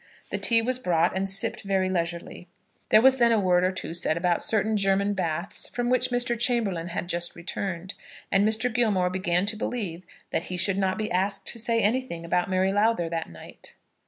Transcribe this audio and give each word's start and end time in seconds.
The 0.31 0.39
tea 0.39 0.63
was 0.63 0.79
brought, 0.79 1.15
and 1.15 1.29
sipped 1.29 1.61
very 1.63 1.87
leisurely. 1.87 2.47
There 2.89 3.03
was 3.03 3.17
then 3.17 3.31
a 3.31 3.39
word 3.39 3.63
or 3.63 3.71
two 3.71 3.93
said 3.93 4.17
about 4.17 4.41
certain 4.41 4.75
German 4.75 5.13
baths 5.13 5.69
from 5.69 5.91
which 5.91 6.09
Mr. 6.09 6.35
Chamberlaine 6.35 6.87
had 6.87 7.07
just 7.07 7.35
returned; 7.35 7.93
and 8.31 8.43
Mr. 8.43 8.73
Gilmore 8.73 9.11
began 9.11 9.45
to 9.45 9.55
believe 9.55 10.03
that 10.31 10.45
he 10.45 10.57
should 10.57 10.79
not 10.79 10.97
be 10.97 11.11
asked 11.11 11.45
to 11.49 11.59
say 11.59 11.81
anything 11.83 12.25
about 12.25 12.49
Mary 12.49 12.73
Lowther 12.73 13.09
that 13.09 13.29
night. 13.29 13.75